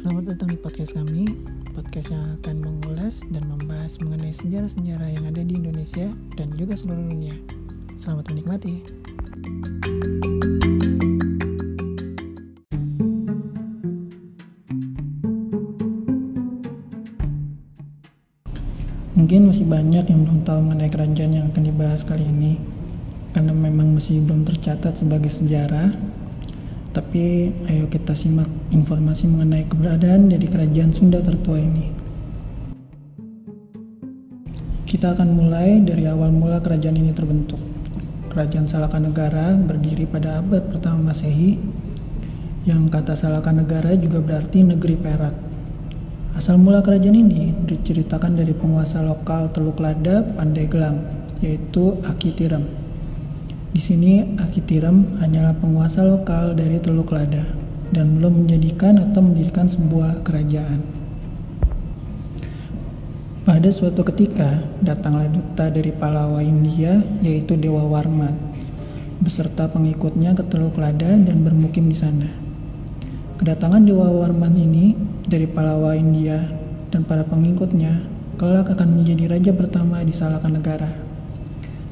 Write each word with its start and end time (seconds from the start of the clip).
Selamat 0.00 0.32
datang 0.32 0.48
di 0.48 0.56
podcast 0.56 0.96
kami, 0.96 1.28
podcast 1.76 2.08
yang 2.08 2.24
akan 2.40 2.56
mengulas 2.56 3.20
dan 3.28 3.44
membahas 3.44 4.00
mengenai 4.00 4.32
sejarah-sejarah 4.32 5.12
yang 5.12 5.28
ada 5.28 5.44
di 5.44 5.60
Indonesia 5.60 6.08
dan 6.40 6.56
juga 6.56 6.72
seluruh 6.72 7.04
dunia. 7.04 7.36
Selamat 8.00 8.32
menikmati. 8.32 8.80
Mungkin 19.20 19.52
masih 19.52 19.68
banyak 19.68 20.08
yang 20.08 20.20
belum 20.24 20.48
tahu 20.48 20.64
mengenai 20.64 20.88
kerajaan 20.88 21.32
yang 21.36 21.52
akan 21.52 21.64
dibahas 21.68 22.08
kali 22.08 22.24
ini, 22.24 22.56
karena 23.36 23.52
memang 23.52 23.92
masih 23.92 24.24
belum 24.24 24.48
tercatat 24.48 24.96
sebagai 24.96 25.28
sejarah. 25.28 25.92
Tapi 26.90 27.54
ayo 27.70 27.86
kita 27.86 28.18
simak 28.18 28.50
informasi 28.74 29.30
mengenai 29.30 29.62
keberadaan 29.70 30.26
dari 30.26 30.50
kerajaan 30.50 30.90
Sunda 30.90 31.22
tertua 31.22 31.62
ini. 31.62 31.86
Kita 34.90 35.14
akan 35.14 35.38
mulai 35.38 35.78
dari 35.86 36.10
awal 36.10 36.34
mula 36.34 36.58
kerajaan 36.58 36.98
ini 36.98 37.14
terbentuk. 37.14 37.62
Kerajaan 38.26 38.66
Negara 39.06 39.54
berdiri 39.54 40.02
pada 40.02 40.42
abad 40.42 40.66
pertama 40.66 41.14
Masehi, 41.14 41.62
yang 42.66 42.90
kata 42.90 43.14
Negara 43.54 43.94
juga 43.94 44.18
berarti 44.18 44.66
negeri 44.66 44.98
perak. 44.98 45.34
Asal 46.34 46.58
mula 46.58 46.82
kerajaan 46.82 47.14
ini 47.14 47.54
diceritakan 47.70 48.34
dari 48.34 48.50
penguasa 48.50 48.98
lokal 49.06 49.54
Teluk 49.54 49.78
Lada, 49.78 50.26
Pandeglang, 50.26 50.98
yaitu 51.38 52.02
Aki 52.02 52.30
Tiram. 52.34 52.89
Di 53.70 53.78
sini 53.78 54.34
Akitirem 54.34 55.22
hanyalah 55.22 55.54
penguasa 55.54 56.02
lokal 56.02 56.58
dari 56.58 56.82
Teluk 56.82 57.14
Lada 57.14 57.46
dan 57.94 58.18
belum 58.18 58.42
menjadikan 58.42 58.98
atau 58.98 59.22
mendirikan 59.22 59.70
sebuah 59.70 60.26
kerajaan. 60.26 60.82
Pada 63.46 63.70
suatu 63.70 64.02
ketika, 64.02 64.62
datanglah 64.82 65.30
duta 65.30 65.70
dari 65.70 65.94
Palawa 65.94 66.42
India 66.42 66.98
yaitu 67.22 67.54
Dewa 67.54 67.86
Warman 67.86 68.34
beserta 69.22 69.68
pengikutnya 69.70 70.32
ke 70.34 70.42
Teluk 70.50 70.74
Lada 70.80 71.14
dan 71.14 71.46
bermukim 71.46 71.86
di 71.86 71.94
sana. 71.94 72.26
Kedatangan 73.38 73.86
Dewa 73.86 74.10
Warman 74.10 74.56
ini 74.58 74.98
dari 75.30 75.46
Palawa 75.46 75.94
India 75.94 76.42
dan 76.90 77.06
para 77.06 77.22
pengikutnya 77.22 78.02
kelak 78.34 78.72
akan 78.72 78.98
menjadi 78.98 79.30
raja 79.30 79.52
pertama 79.54 80.02
di 80.02 80.10
Salakan 80.10 80.58
Negara. 80.58 80.90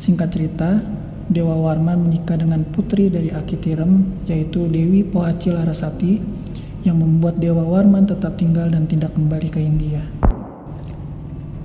Singkat 0.00 0.28
cerita, 0.32 0.80
Dewa 1.28 1.60
Warman 1.60 2.08
menikah 2.08 2.40
dengan 2.40 2.64
putri 2.64 3.12
dari 3.12 3.28
Akitirem, 3.28 4.24
yaitu 4.24 4.64
Dewi 4.64 5.04
Pohaci 5.04 5.52
Larasati, 5.52 6.16
yang 6.88 7.04
membuat 7.04 7.36
Dewa 7.36 7.68
Warman 7.68 8.08
tetap 8.08 8.40
tinggal 8.40 8.72
dan 8.72 8.88
tidak 8.88 9.12
kembali 9.12 9.52
ke 9.52 9.60
India. 9.60 10.00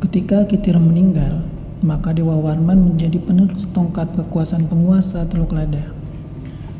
Ketika 0.03 0.44
Akitirem 0.44 0.92
meninggal, 0.92 1.47
maka 1.80 2.11
Dewa 2.11 2.36
Warman 2.44 2.92
menjadi 2.92 3.23
penerus 3.23 3.64
tongkat 3.72 4.11
kekuasaan 4.11 4.67
penguasa 4.67 5.23
Teluk 5.31 5.55
Lada. 5.55 5.95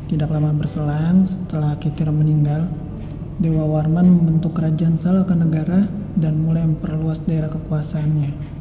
Tidak 0.04 0.28
lama 0.28 0.52
berselang 0.52 1.24
setelah 1.24 1.72
Akitirem 1.72 2.20
meninggal, 2.20 2.68
Dewa 3.40 3.64
Warman 3.64 4.12
membentuk 4.12 4.60
kerajaan 4.60 5.00
Negara 5.40 5.88
dan 6.20 6.36
mulai 6.36 6.68
memperluas 6.68 7.24
daerah 7.24 7.48
kekuasaannya. 7.48 8.53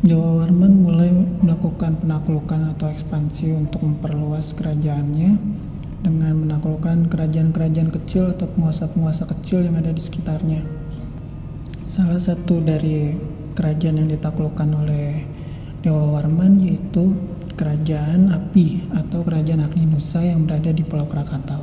Jawa 0.00 0.40
Warman 0.40 0.80
mulai 0.80 1.12
melakukan 1.12 2.00
penaklukan 2.00 2.72
atau 2.72 2.88
ekspansi 2.88 3.52
untuk 3.52 3.84
memperluas 3.84 4.56
kerajaannya 4.56 5.36
dengan 6.00 6.40
menaklukkan 6.40 7.12
kerajaan-kerajaan 7.12 7.92
kecil 7.92 8.32
atau 8.32 8.48
penguasa-penguasa 8.48 9.28
kecil 9.28 9.60
yang 9.60 9.76
ada 9.76 9.92
di 9.92 10.00
sekitarnya. 10.00 10.64
Salah 11.84 12.16
satu 12.16 12.64
dari 12.64 13.12
kerajaan 13.52 14.00
yang 14.00 14.08
ditaklukkan 14.08 14.72
oleh 14.72 15.20
Dewa 15.84 16.16
Warman 16.16 16.64
yaitu 16.64 17.12
Kerajaan 17.60 18.32
Api 18.32 18.88
atau 18.96 19.20
Kerajaan 19.20 19.68
Agni 19.68 19.84
Nusa 19.84 20.24
yang 20.24 20.48
berada 20.48 20.72
di 20.72 20.80
Pulau 20.80 21.04
Krakatau. 21.12 21.60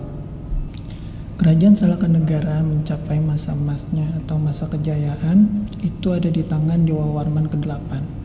Kerajaan 1.42 1.74
Salakan 1.74 2.22
Negara 2.22 2.62
mencapai 2.62 3.18
masa 3.18 3.58
emasnya 3.58 4.06
atau 4.22 4.38
masa 4.38 4.70
kejayaan 4.70 5.66
itu 5.82 6.14
ada 6.14 6.30
di 6.30 6.46
tangan 6.46 6.86
Dewa 6.86 7.18
Warman 7.18 7.50
ke-8 7.50 8.17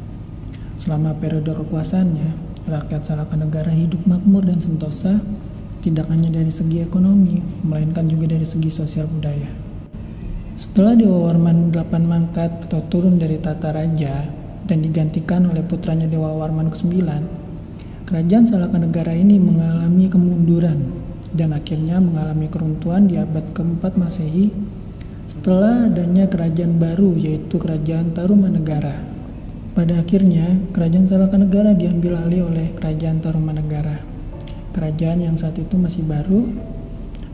Selama 0.83 1.15
periode 1.15 1.55
kekuasaannya, 1.55 2.59
rakyat 2.67 3.07
Salakan 3.07 3.47
Negara 3.47 3.71
hidup 3.71 4.03
makmur 4.03 4.43
dan 4.43 4.59
sentosa, 4.59 5.23
tidak 5.79 6.11
hanya 6.11 6.27
dari 6.35 6.51
segi 6.51 6.83
ekonomi, 6.83 7.39
melainkan 7.63 8.11
juga 8.11 8.35
dari 8.35 8.43
segi 8.43 8.67
sosial 8.67 9.07
budaya. 9.07 9.47
Setelah 10.59 10.99
Dewa 10.99 11.31
Warman 11.31 11.71
VIII 11.71 12.03
mangkat 12.03 12.67
atau 12.67 12.83
turun 12.91 13.15
dari 13.15 13.39
tata 13.39 13.71
raja 13.71 14.27
dan 14.67 14.83
digantikan 14.83 15.47
oleh 15.47 15.63
putranya 15.63 16.11
Dewa 16.11 16.35
Warman 16.35 16.75
ke-9, 16.75 16.99
kerajaan 18.11 18.51
Salakan 18.51 18.83
Negara 18.91 19.15
ini 19.15 19.39
mengalami 19.39 20.11
kemunduran 20.11 20.99
dan 21.31 21.55
akhirnya 21.55 22.03
mengalami 22.03 22.51
keruntuhan 22.51 23.07
di 23.07 23.23
abad 23.23 23.55
keempat 23.55 23.95
Masehi 23.95 24.51
setelah 25.31 25.87
adanya 25.87 26.27
kerajaan 26.27 26.83
baru 26.83 27.15
yaitu 27.15 27.55
Kerajaan 27.63 28.11
Tarumanegara 28.19 29.12
pada 29.73 30.05
akhirnya, 30.05 30.61
kerajaan 30.77 31.09
Negara 31.41 31.73
diambil 31.73 32.21
alih 32.21 32.45
oleh 32.45 32.77
kerajaan 32.77 33.25
Tarumanegara. 33.25 34.05
Kerajaan 34.77 35.25
yang 35.25 35.37
saat 35.41 35.57
itu 35.57 35.81
masih 35.81 36.05
baru 36.05 36.45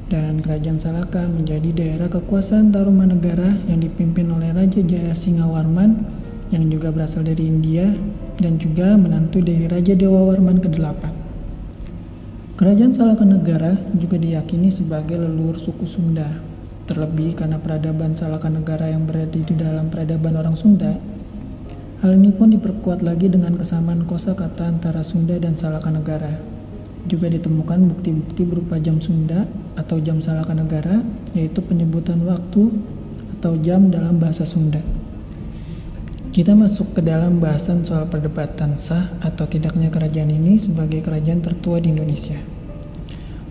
dan 0.07 0.39
kerajaan 0.39 0.79
Salaka 0.79 1.27
menjadi 1.27 1.75
daerah 1.75 2.07
kekuasaan 2.07 2.71
Tarumanegara 2.71 3.59
yang 3.67 3.83
dipimpin 3.83 4.31
oleh 4.31 4.55
Raja 4.55 4.79
Jaya 4.87 5.19
Singawarman 5.19 6.07
yang 6.55 6.65
juga 6.71 6.95
berasal 6.95 7.27
dari 7.27 7.51
India 7.51 7.91
dan 8.39 8.55
juga 8.57 8.95
menantu 8.95 9.43
dari 9.43 9.67
Raja 9.67 9.99
Dewa 9.99 10.23
Warman 10.23 10.63
ke-8. 10.63 11.03
Kerajaan 12.55 12.95
Negara 13.27 13.75
juga 13.99 14.15
diyakini 14.15 14.71
sebagai 14.71 15.19
leluhur 15.19 15.59
suku 15.59 15.91
Sunda, 15.91 16.39
terlebih 16.87 17.35
karena 17.35 17.59
peradaban 17.59 18.15
Negara 18.51 18.95
yang 18.95 19.11
berada 19.11 19.35
di 19.35 19.55
dalam 19.59 19.91
peradaban 19.91 20.39
orang 20.39 20.55
Sunda 20.55 21.18
Hal 21.99 22.15
ini 22.15 22.31
pun 22.31 22.55
diperkuat 22.55 23.03
lagi 23.03 23.27
dengan 23.27 23.59
kesamaan 23.59 24.07
kosa 24.07 24.39
kata 24.39 24.71
antara 24.71 25.03
Sunda 25.03 25.35
dan 25.35 25.59
Negara. 25.91 26.31
Juga 27.11 27.27
ditemukan 27.27 27.91
bukti-bukti 27.91 28.47
berupa 28.47 28.79
jam 28.79 29.03
Sunda 29.03 29.51
atau 29.75 29.99
jam 29.99 30.23
Negara, 30.55 31.03
yaitu 31.35 31.59
penyebutan 31.59 32.23
waktu 32.23 32.71
atau 33.35 33.59
jam 33.59 33.91
dalam 33.91 34.23
bahasa 34.23 34.47
Sunda. 34.47 34.79
Kita 36.31 36.55
masuk 36.55 36.95
ke 36.95 37.03
dalam 37.03 37.43
bahasan 37.43 37.83
soal 37.83 38.07
perdebatan 38.07 38.79
sah 38.79 39.19
atau 39.19 39.51
tidaknya 39.51 39.91
kerajaan 39.91 40.31
ini 40.31 40.55
sebagai 40.55 41.03
kerajaan 41.03 41.43
tertua 41.43 41.83
di 41.83 41.91
Indonesia. 41.91 42.39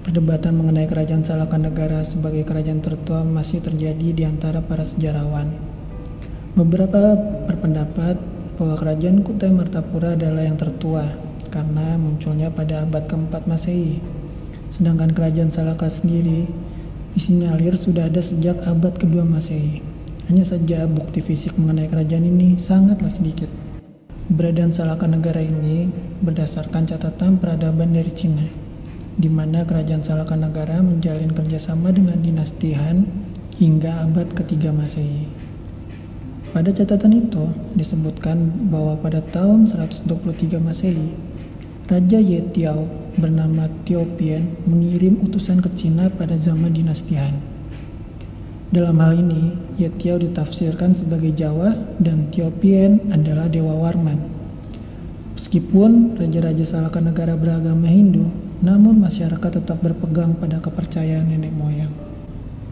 Perdebatan 0.07 0.55
mengenai 0.55 0.87
kerajaan 0.87 1.27
Negara 1.67 1.99
sebagai 2.07 2.47
kerajaan 2.47 2.79
tertua 2.79 3.27
masih 3.27 3.59
terjadi 3.59 4.15
di 4.15 4.23
antara 4.23 4.63
para 4.63 4.87
sejarawan. 4.87 5.51
Beberapa 6.55 7.19
berpendapat 7.43 8.36
bahwa 8.57 8.73
kerajaan 8.73 9.21
Kutai 9.21 9.53
Martapura 9.53 10.17
adalah 10.17 10.41
yang 10.41 10.57
tertua 10.57 11.05
karena 11.53 11.95
munculnya 11.95 12.49
pada 12.49 12.83
abad 12.83 13.05
keempat 13.05 13.45
Masehi. 13.45 14.01
Sedangkan 14.73 15.13
kerajaan 15.13 15.53
Salaka 15.53 15.87
sendiri 15.87 16.49
disinyalir 17.13 17.77
sudah 17.77 18.09
ada 18.09 18.19
sejak 18.19 18.57
abad 18.65 18.97
kedua 18.97 19.23
Masehi. 19.23 19.79
Hanya 20.27 20.43
saja 20.43 20.83
bukti 20.89 21.23
fisik 21.23 21.55
mengenai 21.55 21.87
kerajaan 21.87 22.27
ini 22.27 22.59
sangatlah 22.59 23.13
sedikit. 23.13 23.47
Beradaan 24.27 24.75
Salaka 24.75 25.07
negara 25.07 25.39
ini 25.39 25.87
berdasarkan 26.19 26.83
catatan 26.83 27.39
peradaban 27.39 27.95
dari 27.95 28.11
Cina, 28.11 28.43
di 29.15 29.31
mana 29.31 29.63
kerajaan 29.63 30.03
Salaka 30.03 30.35
negara 30.35 30.83
menjalin 30.83 31.31
kerjasama 31.31 31.95
dengan 31.95 32.19
dinasti 32.19 32.75
Han 32.75 33.07
hingga 33.55 34.03
abad 34.03 34.35
ketiga 34.35 34.75
Masehi. 34.75 35.46
Pada 36.55 36.71
catatan 36.71 37.11
itu 37.11 37.51
disebutkan 37.75 38.71
bahwa 38.71 38.95
pada 38.95 39.19
tahun 39.19 39.67
123 39.67 40.63
Masehi, 40.63 41.11
Raja 41.91 42.19
Yetiao 42.23 42.87
bernama 43.19 43.67
Tiopian 43.83 44.55
mengirim 44.63 45.19
utusan 45.27 45.59
ke 45.59 45.67
Cina 45.75 46.07
pada 46.07 46.39
zaman 46.39 46.71
dinasti 46.71 47.19
Han. 47.19 47.35
Dalam 48.71 48.99
hal 48.99 49.19
ini, 49.19 49.55
Yetiao 49.75 50.19
ditafsirkan 50.19 50.95
sebagai 50.95 51.35
Jawa 51.35 51.75
dan 51.99 52.31
Tiopian 52.31 53.11
adalah 53.11 53.51
Dewa 53.51 53.75
Warman. 53.75 54.19
Meskipun 55.35 56.19
raja-raja 56.19 56.63
Salaka 56.63 56.99
negara 56.99 57.35
beragama 57.39 57.87
Hindu, 57.87 58.27
namun 58.63 58.99
masyarakat 59.03 59.63
tetap 59.63 59.79
berpegang 59.79 60.35
pada 60.35 60.59
kepercayaan 60.59 61.27
nenek 61.27 61.55
moyang. 61.55 62.16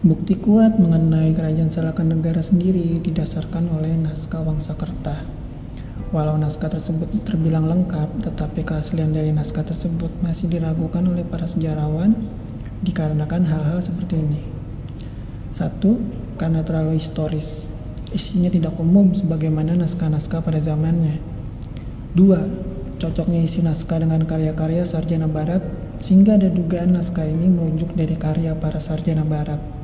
Bukti 0.04 0.36
kuat 0.36 0.76
mengenai 0.76 1.32
kerajaan 1.32 1.72
Negara 2.04 2.44
sendiri 2.44 3.00
didasarkan 3.00 3.64
oleh 3.80 3.96
naskah 3.96 4.44
Wangsakerta. 4.44 5.24
Walau 6.12 6.36
naskah 6.36 6.68
tersebut 6.68 7.24
terbilang 7.24 7.64
lengkap, 7.64 8.20
tetapi 8.20 8.60
keaslian 8.60 9.16
dari 9.16 9.32
naskah 9.32 9.64
tersebut 9.64 10.12
masih 10.20 10.52
diragukan 10.52 11.00
oleh 11.00 11.24
para 11.24 11.48
sejarawan 11.48 12.12
dikarenakan 12.84 13.48
hal-hal 13.48 13.80
seperti 13.80 14.20
ini. 14.20 14.44
Satu, 15.48 15.96
karena 16.36 16.60
terlalu 16.60 17.00
historis. 17.00 17.64
Isinya 18.12 18.52
tidak 18.52 18.76
umum 18.76 19.16
sebagaimana 19.16 19.80
naskah-naskah 19.80 20.44
pada 20.44 20.60
zamannya. 20.60 21.24
Dua, 22.12 22.44
cocoknya 23.00 23.40
isi 23.40 23.64
naskah 23.64 24.04
dengan 24.04 24.28
karya-karya 24.28 24.84
sarjana 24.84 25.24
barat 25.24 25.64
sehingga 26.04 26.36
ada 26.36 26.52
dugaan 26.52 26.92
naskah 26.92 27.24
ini 27.24 27.48
merujuk 27.48 27.96
dari 27.96 28.12
karya 28.20 28.52
para 28.60 28.76
sarjana 28.76 29.24
barat. 29.24 29.75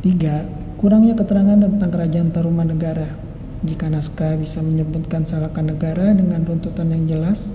Ketiga, 0.00 0.48
kurangnya 0.80 1.12
keterangan 1.12 1.60
tentang 1.60 1.92
kerajaan 1.92 2.32
Tarumanegara. 2.32 3.20
Jika 3.60 3.92
naskah 3.92 4.32
bisa 4.40 4.64
menyebutkan 4.64 5.28
Salakan 5.28 5.76
Negara 5.76 6.16
dengan 6.16 6.40
runtutan 6.40 6.88
yang 6.88 7.04
jelas, 7.04 7.52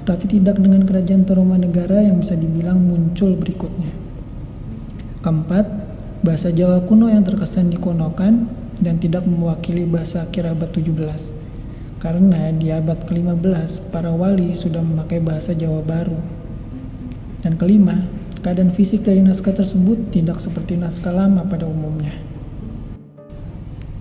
tetapi 0.00 0.24
tidak 0.24 0.56
dengan 0.56 0.88
kerajaan 0.88 1.28
Tarumanegara 1.28 2.00
yang 2.00 2.24
bisa 2.24 2.32
dibilang 2.32 2.80
muncul 2.80 3.36
berikutnya. 3.36 3.92
Keempat, 5.20 5.68
bahasa 6.24 6.48
Jawa 6.48 6.80
kuno 6.88 7.12
yang 7.12 7.28
terkesan 7.28 7.68
dikunokan 7.68 8.48
dan 8.80 8.96
tidak 8.96 9.28
mewakili 9.28 9.84
bahasa 9.84 10.24
akhir 10.24 10.56
abad 10.56 10.72
17. 10.72 11.36
Karena 12.00 12.56
di 12.56 12.72
abad 12.72 13.04
ke-15, 13.04 13.92
para 13.92 14.16
wali 14.16 14.56
sudah 14.56 14.80
memakai 14.80 15.20
bahasa 15.20 15.52
Jawa 15.52 15.84
baru 15.84 16.16
dan 17.44 17.60
kelima, 17.60 18.00
keadaan 18.46 18.70
fisik 18.70 19.02
dari 19.02 19.18
naskah 19.26 19.50
tersebut 19.50 20.14
tidak 20.14 20.38
seperti 20.38 20.78
naskah 20.78 21.10
lama 21.10 21.42
pada 21.50 21.66
umumnya. 21.66 22.14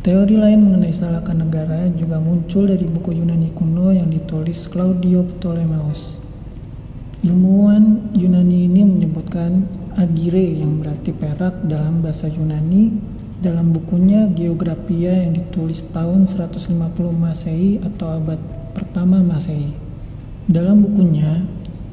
Teori 0.06 0.38
lain 0.38 0.62
mengenai 0.62 0.94
Salakan 0.94 1.42
Negara 1.42 1.90
juga 1.90 2.22
muncul 2.22 2.70
dari 2.70 2.86
buku 2.86 3.18
Yunani 3.18 3.50
kuno 3.58 3.90
yang 3.90 4.06
ditulis 4.06 4.70
Claudio 4.70 5.26
Ptolemeus. 5.26 6.22
Ilmuwan 7.26 8.14
Yunani 8.14 8.70
ini 8.70 8.86
menyebutkan 8.86 9.66
agire 9.98 10.62
yang 10.62 10.78
berarti 10.78 11.10
perak 11.10 11.66
dalam 11.66 12.06
bahasa 12.06 12.30
Yunani 12.30 12.94
dalam 13.42 13.74
bukunya 13.74 14.30
Geografia 14.30 15.26
yang 15.26 15.34
ditulis 15.34 15.90
tahun 15.90 16.30
150 16.30 16.70
Masehi 17.18 17.82
atau 17.82 18.22
abad 18.22 18.38
pertama 18.78 19.26
Masehi. 19.26 19.74
Dalam 20.46 20.86
bukunya, 20.86 21.42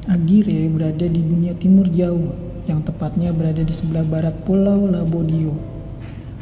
Agire 0.03 0.67
berada 0.67 1.07
di 1.07 1.23
dunia 1.23 1.55
timur 1.55 1.87
jauh, 1.87 2.35
yang 2.67 2.83
tepatnya 2.83 3.31
berada 3.31 3.63
di 3.63 3.71
sebelah 3.71 4.03
barat 4.03 4.35
pulau 4.43 4.83
Labodio. 4.83 5.55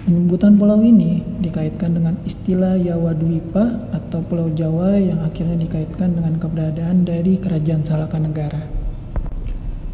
Penyebutan 0.01 0.57
pulau 0.57 0.81
ini 0.81 1.21
dikaitkan 1.45 1.93
dengan 1.93 2.17
istilah 2.25 2.73
Yawadwipa 2.73 3.93
atau 3.93 4.25
Pulau 4.25 4.49
Jawa 4.49 4.97
yang 4.97 5.21
akhirnya 5.21 5.61
dikaitkan 5.61 6.17
dengan 6.17 6.41
keberadaan 6.41 7.05
dari 7.05 7.37
Kerajaan 7.37 7.85
Salakanegara. 7.85 8.65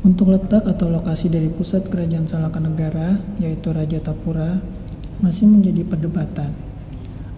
Untuk 0.08 0.32
letak 0.32 0.64
atau 0.64 0.88
lokasi 0.88 1.28
dari 1.28 1.52
pusat 1.52 1.92
Kerajaan 1.92 2.24
Salakanegara, 2.24 3.20
yaitu 3.44 3.76
Raja 3.76 4.00
Tapura, 4.00 4.64
masih 5.20 5.52
menjadi 5.52 5.84
perdebatan. 5.84 6.56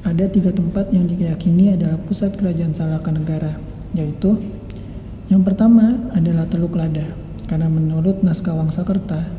Ada 0.05 0.29
tiga 0.29 0.53
tempat 0.53 0.93
yang 0.93 1.09
diyakini 1.09 1.73
adalah 1.73 1.97
pusat 1.97 2.37
Kerajaan 2.37 2.77
Salakanegara, 2.77 3.57
yaitu 3.97 4.37
yang 5.29 5.45
pertama 5.45 6.09
adalah 6.17 6.49
Teluk 6.49 6.73
Lada, 6.73 7.05
karena 7.45 7.69
menurut 7.69 8.25
naskah 8.25 8.57
Wangsakerta, 8.57 9.29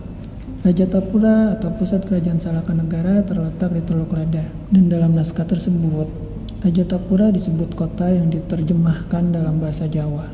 Raja 0.61 0.85
Tapura 0.87 1.57
atau 1.57 1.73
pusat 1.73 2.05
kerajaan 2.05 2.37
Salaka 2.37 2.77
Negara 2.77 3.25
terletak 3.25 3.73
di 3.73 3.81
Teluk 3.81 4.13
Lada. 4.13 4.45
Dan 4.69 4.93
dalam 4.93 5.17
naskah 5.17 5.49
tersebut, 5.49 6.07
Raja 6.61 6.85
Tapura 6.85 7.33
disebut 7.33 7.73
kota 7.73 8.13
yang 8.13 8.29
diterjemahkan 8.29 9.33
dalam 9.33 9.57
bahasa 9.57 9.89
Jawa. 9.89 10.29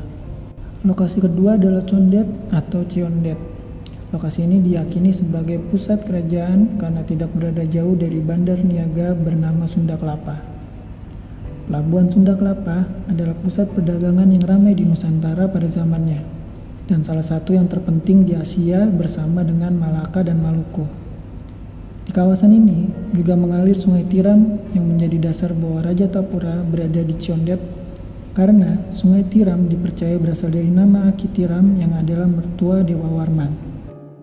Lokasi 0.83 1.23
kedua 1.23 1.55
adalah 1.55 1.87
Condet 1.87 2.27
atau 2.51 2.83
Ciondet. 2.83 3.39
Lokasi 4.11 4.43
ini 4.43 4.59
diyakini 4.59 5.15
sebagai 5.15 5.63
pusat 5.71 6.03
kerajaan 6.03 6.75
karena 6.75 7.07
tidak 7.07 7.31
berada 7.31 7.63
jauh 7.63 7.95
dari 7.95 8.19
bandar 8.19 8.59
niaga 8.59 9.15
bernama 9.15 9.63
Sunda 9.63 9.95
Kelapa. 9.95 10.56
Pelabuhan 11.67 12.07
Sunda 12.07 12.31
Kelapa 12.31 12.87
adalah 13.11 13.35
pusat 13.43 13.67
perdagangan 13.75 14.31
yang 14.31 14.39
ramai 14.39 14.71
di 14.71 14.87
Nusantara 14.87 15.51
pada 15.51 15.67
zamannya, 15.67 16.23
dan 16.87 17.03
salah 17.03 17.27
satu 17.27 17.51
yang 17.51 17.67
terpenting 17.67 18.23
di 18.23 18.39
Asia 18.39 18.87
bersama 18.87 19.43
dengan 19.43 19.75
Malaka 19.75 20.23
dan 20.23 20.39
Maluku. 20.39 20.87
Di 22.07 22.15
kawasan 22.15 22.55
ini 22.55 22.87
juga 23.11 23.35
mengalir 23.35 23.75
Sungai 23.75 24.07
Tiram 24.07 24.63
yang 24.71 24.95
menjadi 24.95 25.27
dasar 25.27 25.51
bahwa 25.51 25.83
Raja 25.83 26.07
Tapura 26.07 26.63
berada 26.63 27.03
di 27.03 27.11
Ciondet 27.19 27.59
karena 28.31 28.79
Sungai 28.95 29.27
Tiram 29.27 29.67
dipercaya 29.67 30.15
berasal 30.15 30.55
dari 30.55 30.71
nama 30.71 31.11
Aki 31.11 31.35
Tiram 31.35 31.75
yang 31.75 31.91
adalah 31.99 32.31
mertua 32.31 32.79
Dewa 32.79 33.11
Warman. 33.11 33.51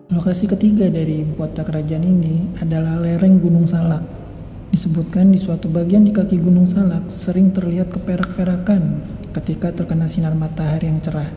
Lokasi 0.09 0.49
ketiga 0.49 0.89
dari 0.89 1.21
ibu 1.21 1.37
kota 1.37 1.61
kerajaan 1.61 2.09
ini 2.09 2.57
adalah 2.57 2.97
lereng 2.97 3.37
Gunung 3.37 3.69
Salak 3.69 4.24
Disebutkan 4.73 5.29
di 5.29 5.37
suatu 5.37 5.69
bagian 5.69 6.05
di 6.05 6.13
kaki 6.13 6.41
Gunung 6.41 6.65
Salak 6.65 7.09
sering 7.13 7.53
terlihat 7.53 7.93
keperak-perakan 7.93 9.05
ketika 9.33 9.69
terkena 9.73 10.09
sinar 10.09 10.33
matahari 10.33 10.89
yang 10.89 11.01
cerah. 11.01 11.29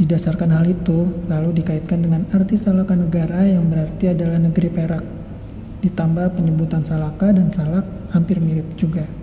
Didasarkan 0.00 0.56
hal 0.56 0.64
itu, 0.64 1.28
lalu 1.28 1.60
dikaitkan 1.60 2.00
dengan 2.00 2.24
arti 2.32 2.56
Salaka 2.56 2.96
negara 2.96 3.44
yang 3.44 3.68
berarti 3.68 4.10
adalah 4.10 4.40
negeri 4.40 4.72
perak. 4.72 5.04
Ditambah 5.84 6.34
penyebutan 6.34 6.82
Salaka 6.82 7.30
dan 7.30 7.52
Salak 7.52 7.84
hampir 8.16 8.40
mirip 8.40 8.72
juga. 8.74 9.21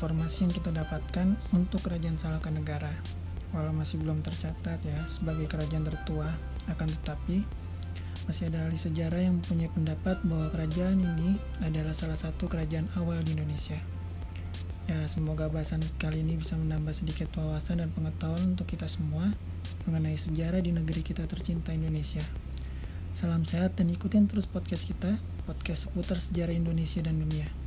Informasi 0.00 0.48
yang 0.48 0.54
kita 0.56 0.72
dapatkan 0.72 1.36
untuk 1.52 1.84
Kerajaan 1.84 2.16
Salaka 2.16 2.48
Negara. 2.48 2.88
Walau 3.52 3.76
masih 3.76 4.00
belum 4.00 4.24
tercatat 4.24 4.80
ya 4.80 4.96
sebagai 5.04 5.44
kerajaan 5.44 5.84
tertua, 5.84 6.24
akan 6.72 6.88
tetapi 6.88 7.44
masih 8.24 8.48
ada 8.48 8.64
ahli 8.64 8.80
sejarah 8.80 9.20
yang 9.20 9.44
mempunyai 9.44 9.68
pendapat 9.68 10.24
bahwa 10.24 10.48
kerajaan 10.56 11.04
ini 11.04 11.36
adalah 11.60 11.92
salah 11.92 12.16
satu 12.16 12.48
kerajaan 12.48 12.88
awal 12.96 13.20
di 13.20 13.36
Indonesia. 13.36 13.76
Ya, 14.88 15.04
semoga 15.04 15.52
bahasan 15.52 15.84
kali 16.00 16.24
ini 16.24 16.40
bisa 16.40 16.56
menambah 16.56 16.96
sedikit 16.96 17.28
wawasan 17.36 17.84
dan 17.84 17.92
pengetahuan 17.92 18.56
untuk 18.56 18.72
kita 18.72 18.88
semua 18.88 19.28
mengenai 19.84 20.16
sejarah 20.16 20.64
di 20.64 20.72
negeri 20.72 21.04
kita 21.04 21.28
tercinta 21.28 21.76
Indonesia. 21.76 22.24
Salam 23.12 23.44
sehat 23.44 23.76
dan 23.76 23.92
ikutin 23.92 24.32
terus 24.32 24.48
podcast 24.48 24.88
kita, 24.88 25.20
podcast 25.44 25.92
seputar 25.92 26.16
sejarah 26.24 26.56
Indonesia 26.56 27.04
dan 27.04 27.20
dunia. 27.20 27.59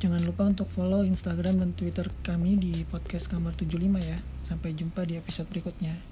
Jangan 0.00 0.24
lupa 0.24 0.48
untuk 0.48 0.64
follow 0.72 1.04
Instagram 1.04 1.60
dan 1.60 1.76
Twitter 1.76 2.08
kami 2.24 2.56
di 2.56 2.88
podcast 2.88 3.28
kamar 3.28 3.52
75 3.52 4.00
ya. 4.00 4.24
Sampai 4.40 4.72
jumpa 4.72 5.04
di 5.04 5.20
episode 5.20 5.52
berikutnya. 5.52 6.09